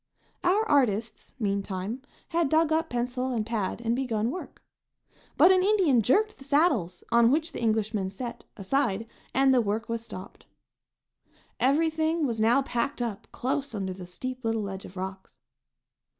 Our 0.43 0.67
artists, 0.67 1.35
meantime, 1.39 2.01
had 2.29 2.49
dug 2.49 2.71
up 2.73 2.89
pencil 2.89 3.29
and 3.31 3.45
pad 3.45 3.81
and 3.81 3.95
begun 3.95 4.31
work. 4.31 4.63
But 5.37 5.51
an 5.51 5.61
Indian 5.61 6.01
jerked 6.01 6.39
the 6.39 6.43
saddles, 6.43 7.03
on 7.11 7.29
which 7.29 7.51
the 7.51 7.61
Englishmen 7.61 8.09
sat, 8.09 8.43
aside, 8.57 9.05
and 9.31 9.53
the 9.53 9.61
work 9.61 9.87
was 9.89 10.03
stopped. 10.03 10.47
Everything 11.59 12.25
was 12.25 12.41
now 12.41 12.63
packed 12.63 12.99
up 12.99 13.27
close 13.31 13.75
under 13.75 13.93
the 13.93 14.07
steep 14.07 14.43
little 14.43 14.63
ledge 14.63 14.85
of 14.85 14.97
rocks. 14.97 15.37